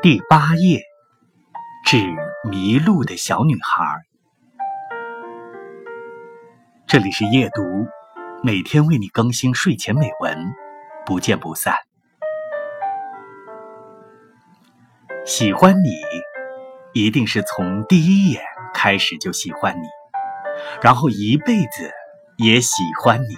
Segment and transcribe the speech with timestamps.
[0.00, 0.84] 第八页，
[1.84, 1.96] 致
[2.48, 3.84] 迷路的小女孩。
[6.86, 7.62] 这里是夜读，
[8.40, 10.54] 每天为你更新睡前美文，
[11.04, 11.74] 不见不散。
[15.26, 15.90] 喜欢你，
[16.92, 18.40] 一定是从第一眼
[18.72, 19.86] 开始就喜欢你，
[20.80, 21.90] 然后一辈子
[22.36, 23.36] 也喜欢你。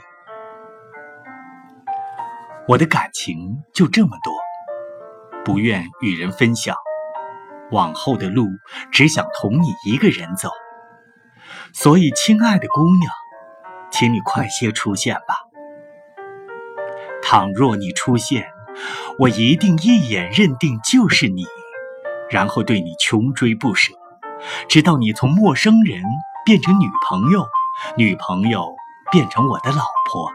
[2.69, 4.50] 我的感情就这么多。
[5.45, 6.77] 不愿与人分享，
[7.71, 8.47] 往后的路
[8.93, 10.51] 只想同你一个人走。
[11.73, 13.13] 所以，亲爱的姑娘，
[13.91, 15.37] 请你快些出现吧。
[17.23, 18.51] 倘若你出现，
[19.19, 21.45] 我一定一眼认定就是你，
[22.31, 23.93] 然后对你穷追不舍，
[24.69, 26.03] 直到你从陌生人
[26.45, 27.47] 变成女朋友，
[27.97, 28.75] 女朋友
[29.11, 30.31] 变成我的老婆。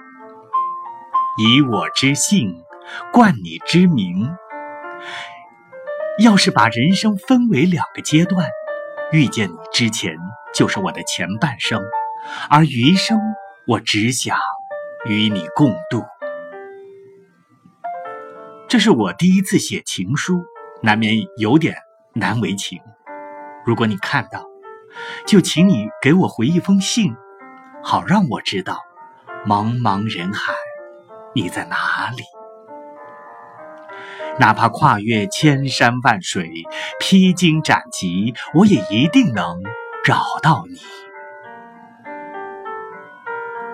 [1.37, 2.63] 以我之姓，
[3.11, 4.35] 冠你之名。
[6.19, 8.47] 要是把人生分为两个阶段，
[9.11, 10.17] 遇见你之前
[10.53, 11.81] 就是我的前半生，
[12.49, 13.19] 而余生
[13.67, 14.37] 我只想
[15.05, 16.03] 与你共度。
[18.67, 20.43] 这是我第一次写情书，
[20.81, 21.75] 难免有点
[22.13, 22.79] 难为情。
[23.65, 24.45] 如果你看到，
[25.27, 27.13] 就请你给我回一封信，
[27.83, 28.79] 好让我知道，
[29.45, 30.53] 茫茫人海，
[31.33, 32.23] 你在哪里。
[34.37, 36.51] 哪怕跨越千山万水，
[36.99, 39.61] 披荆斩棘，我也一定能
[40.03, 40.77] 找到你。